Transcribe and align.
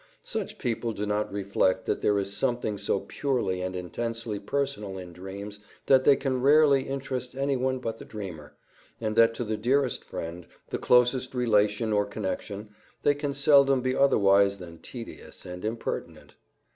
Such 0.23 0.57
people 0.57 0.93
do 0.93 1.05
not 1.05 1.31
reflect 1.31 1.85
that 1.85 2.01
there 2.01 2.17
is 2.17 2.35
something 2.35 2.79
so 2.79 3.01
purely 3.01 3.61
and 3.61 3.75
intensely 3.75 4.39
personal 4.39 4.97
in 4.97 5.13
dreams 5.13 5.59
that 5.85 6.05
they 6.05 6.15
can 6.15 6.41
rarely 6.41 6.87
interest 6.89 7.35
anyone 7.35 7.77
but 7.77 7.97
the 7.97 8.05
dreamer, 8.05 8.55
and 8.99 9.15
that 9.15 9.35
to 9.35 9.43
the 9.43 9.57
dearest 9.57 10.03
friend, 10.03 10.47
the 10.71 10.79
closest 10.79 11.35
relation 11.35 11.93
or 11.93 12.07
connection, 12.07 12.69
they 13.03 13.13
can 13.13 13.35
seldom 13.35 13.81
be 13.81 13.95
otherwise 13.95 14.57
than 14.57 14.79
tedious 14.79 15.45
and 15.45 15.63
impertinent. 15.63 16.33